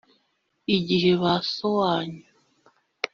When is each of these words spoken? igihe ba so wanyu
igihe 0.75 1.11
ba 1.21 1.33
so 1.53 1.69
wanyu 1.79 2.25